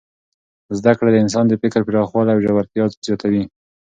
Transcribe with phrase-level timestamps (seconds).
[0.77, 3.43] زده کړه د انسان د فکر پراخوالی او ژورتیا زیاتوي.